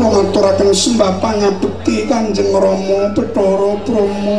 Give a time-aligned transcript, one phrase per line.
[0.00, 0.56] Rama Bathara
[3.84, 4.32] Brahma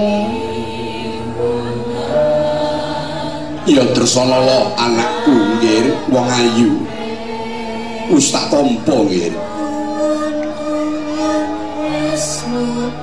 [3.70, 6.82] Ya Dresanala anakku nggih wong ayu.
[8.10, 9.38] Wis tak tampa nggih.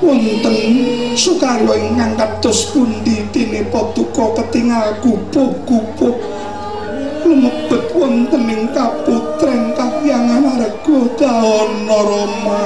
[0.02, 0.58] Wonten
[1.14, 6.18] sukaryo ingkang kados pundi dene paduka ketingal gubuk-gubuk
[7.22, 9.67] lumebet wonten ing kaputren
[11.16, 12.62] daana rama.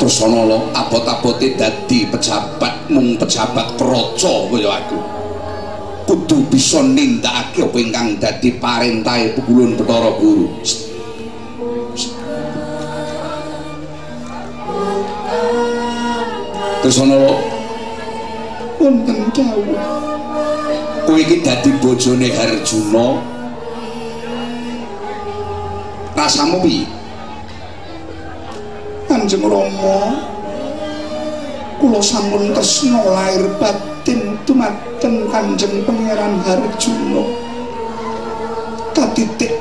[0.00, 4.98] Terus ana lo abot-abote dadi pejabat mung pejabat praja kaya aku.
[6.08, 10.48] Kudu bisa nindakake apa ingkang dadi parintahe pukulun Bathara Guru.
[16.80, 17.34] Terus ana lo
[18.80, 19.76] wonten dawuh
[21.04, 23.20] kowe iki dadi bojone Harjuna
[26.20, 26.84] rasamu piye?
[29.08, 30.20] Kanjeng Rama
[31.80, 37.24] kula sampun tresna lair batin dumateng Kanjeng Pangeran Harjuna.
[38.92, 39.56] Katitik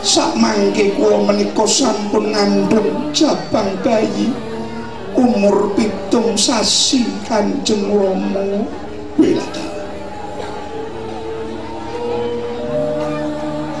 [0.00, 4.32] sak mangke kula menika sampun ngandhut jabang bayi
[5.14, 8.64] umur pitung sasi Kanjeng Rama.
[9.16, 9.76] Welata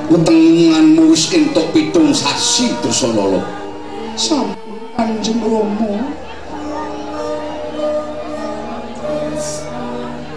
[0.06, 3.40] wetenganmu wis entuk pitung sasi Dresanala
[4.20, 6.12] sampun Kanjeng Rama.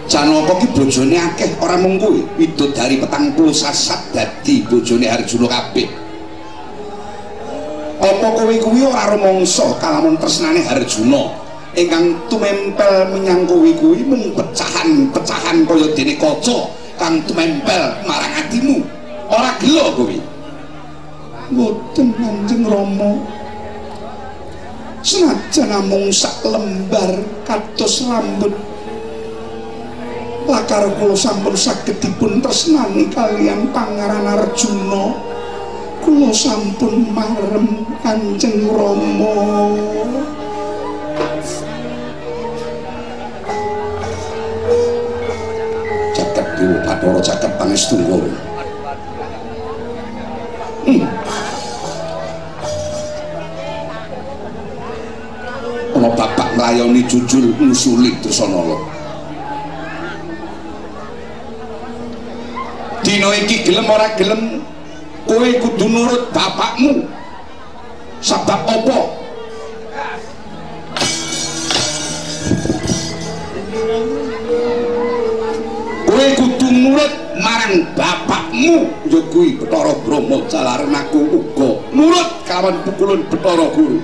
[0.08, 1.52] Janaka ki bojone akeh?
[1.60, 2.24] Ora mung kuwi.
[2.40, 5.84] Widodari petang puluh sasat dadi bojone Arjuna kabeh.
[8.00, 11.28] Apa kowe kuwi ora rumangsa kalamun tresnane Arjuna?
[11.76, 18.80] Ingkang tumempel menyang kowe kuwi mung pecahan-pecahan kaya dene kaca kang tumempel marang atimu.
[19.28, 20.39] Ora gelo kowe
[21.50, 23.18] boten Kanjeng Rama.
[25.00, 28.54] Senajan namung sak lembar kados rambut.
[30.50, 35.14] Lakar kula sampun saged dipun tresnani kalian Pangeran Arjuna
[36.02, 39.36] kula sampun marem Kanjeng Rama.
[46.12, 48.49] Jagat dewa Bathara jagat Pangestu kowe
[56.00, 58.80] ana bapak nglayoni jujul ngusuli Dresanala
[63.04, 64.64] dina iki gelem ora gelem
[65.28, 67.04] kowe kudu nurut bapakmu.
[68.20, 68.98] Sebab apa?
[76.04, 78.88] Kowe kudu nurut marang bapakmu.
[79.10, 83.98] Ya kuwi Bathara Brahma jalaran aku uga nurut kawan pukulun Bathara Guru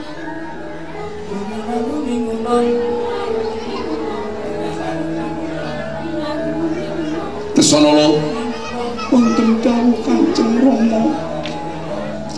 [7.53, 8.09] Tesanala
[9.13, 11.13] wonten dawuh Kanjeng Rama.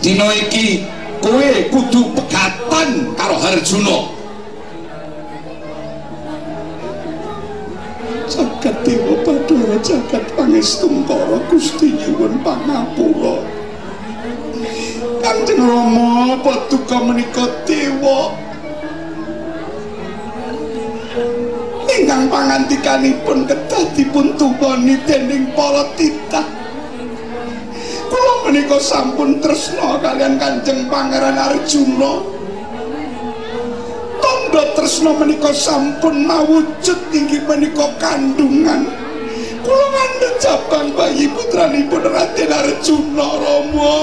[0.03, 0.83] Dina iki
[1.23, 4.19] kowe kudu pegatan karo Harjuna.
[8.27, 13.47] Jagat dewa Bathara jagat Pangestungkara Gusti nyuwun pangapura
[15.23, 18.48] Kanjeng Rama paduka menika dewa
[21.99, 26.47] ingkang pangantikanipun kedah dipun tuwani dening para titah.
[28.09, 32.23] Kula menika sampun tresna kalian Kanjeng Pangeran Arjuna.
[34.17, 38.87] Tandha tresna menika sampun mawujud inggih menika kandungan.
[39.61, 43.99] Kula ngandhut jabang bayi putranipun Raden Arjuna Rama.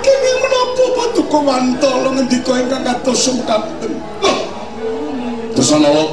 [0.00, 3.24] Kenging menapa paduka wantala ngendika ingkang kados
[5.70, 6.04] sungkanten Dresanala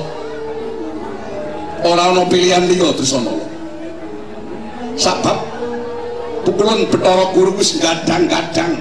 [1.86, 3.46] ora ana pilihan liya Dresanala
[4.98, 5.38] sabab
[6.46, 8.78] pukulan Bathara Guru wis gadang-gadang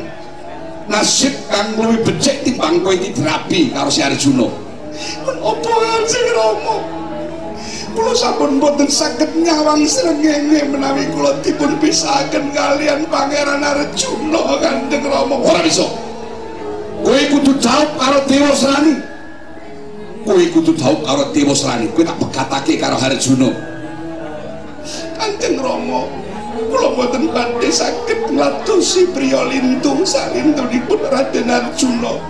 [0.86, 4.46] nasib kang luwih becik timbang kowe iki dirabi karo si Arjuna.
[5.26, 6.76] Apa Kanjeng Rama?
[7.90, 15.42] Kula sampun boten saged nyawang srengenge menawi kula dipun pisahaken kalian Pangeran Arjuna Kanjeng Rama.
[15.42, 15.90] ora bisa.
[17.02, 19.15] Kowe kudu jawab karo Dewa Srani
[20.26, 23.50] kowe kudu jawab karo Dewa Srani kowe tak pegatake karo Arjuna
[25.16, 26.06] Kanjeng Rama,
[26.68, 32.20] kula boten badhe saged ngladosi priya lintu salindunipun Raden Arjuna.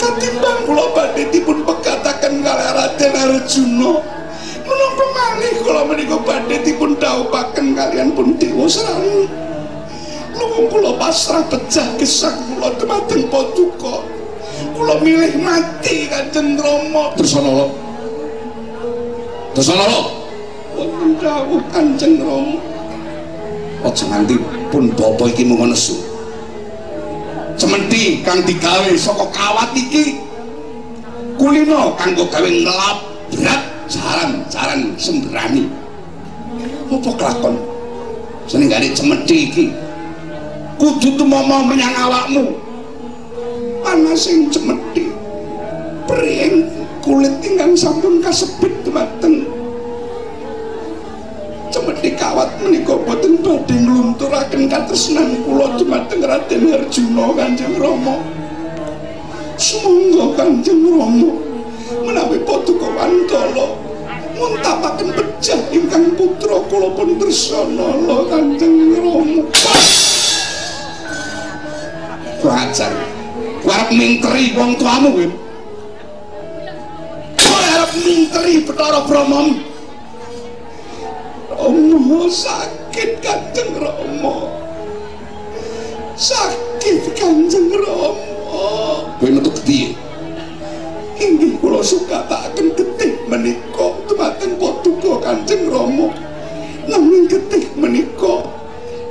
[0.00, 3.92] Katimbang kula badhe dipun pegataken kalih Raden Arjuna.
[4.66, 9.48] Menapa malih kula menika badhe dipun dhaupaken kalian pun Dewa Srani.
[10.38, 13.77] luwung kula pasrah pecah gesang kula dumateng paduka
[14.88, 17.52] kula milih mati kanjeng Rama terus ana
[19.84, 20.04] lho
[20.72, 22.56] wonten dawuh kanjeng Rama
[23.84, 24.40] aja nganti
[24.72, 25.92] pun bapa iki mung nesu
[27.60, 30.24] cementi kang digawe saka kawat iki.
[31.36, 32.98] Kulino kanggo gawe ngelap
[33.34, 35.66] berat jaran-jaran sembrani.
[36.86, 37.54] Apa kelakon?
[38.46, 39.66] Senenggane cemeti iki?
[40.78, 42.67] Kudu tumomo menyang awakmu
[43.88, 45.08] ana sing cemeti
[46.04, 46.68] pring
[47.00, 49.48] kulit ingkang sampun kasebut dumateng.
[51.72, 58.20] Cemeti kawat menika boten badhe nglunturaken katresnan kula dumateng Raden Arjuna Kanjeng Rama.
[59.56, 61.32] Sumangga Kanjeng Rama
[62.04, 63.72] menawi paduka wantala
[64.36, 67.88] muntapaken pejah ingkang putra kula pun tresna
[68.28, 69.48] Kanjeng Rama.
[72.38, 73.07] Wajar.
[73.88, 75.26] Arep mingkeri wong tuamu kowe.
[77.40, 79.48] Kowe arep mingkeri Bathara Brahma.
[81.56, 84.52] Rama sakit Kanjeng Rama.
[86.20, 88.12] Sakit Kanjeng Rama.
[89.16, 89.96] Kowe metu gede.
[91.16, 96.12] Inggih kula sukataken getih menika dumateng paduka Kanjeng Rama.
[96.84, 98.52] Nanging getih menika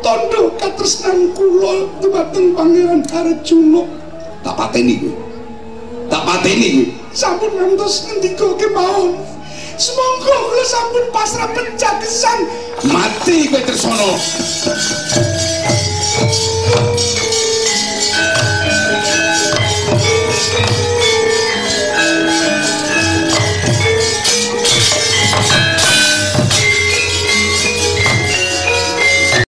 [0.06, 4.06] tandha katresnan kula dumateng Pangeran Arjuna.
[4.47, 5.11] Tak pateni kowe.
[6.07, 6.85] Tak pateni kowe.
[7.11, 9.19] sampun ngantos ngendika kemawon
[9.75, 12.39] semangka kula sampun pasrah pencagesan
[12.87, 14.07] Mati kowe Tresna.